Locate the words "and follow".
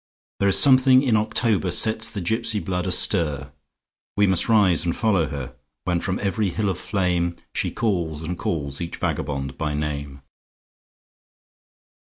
4.83-5.27